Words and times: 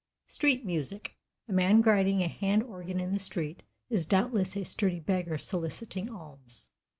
STREET 0.25 0.65
MUSIC. 0.65 1.15
A 1.47 1.53
man 1.53 1.79
grinding 1.81 2.23
a 2.23 2.27
hand 2.27 2.63
organ 2.63 2.99
in 2.99 3.13
the 3.13 3.19
street 3.19 3.61
is 3.91 4.07
doubtless 4.07 4.55
a 4.57 4.65
sturdy 4.65 4.99
beggar 4.99 5.37
soliciting 5.37 6.09
alms. 6.09 6.69